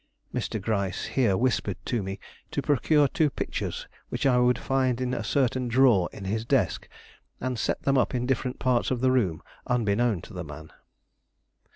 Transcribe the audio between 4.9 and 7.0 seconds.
in a certain drawer in his desk,